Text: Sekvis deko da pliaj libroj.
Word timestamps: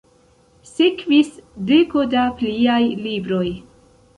Sekvis 0.69 1.29
deko 1.73 2.07
da 2.15 2.25
pliaj 2.41 2.81
libroj. 3.07 3.47